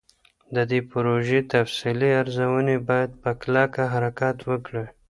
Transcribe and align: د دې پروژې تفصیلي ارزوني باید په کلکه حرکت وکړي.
د 0.55 0.57
دې 0.71 0.79
پروژې 0.91 1.39
تفصیلي 1.53 2.09
ارزوني 2.21 2.77
باید 2.89 3.11
په 3.21 3.31
کلکه 3.41 3.81
حرکت 3.93 4.37
وکړي. 4.49 4.85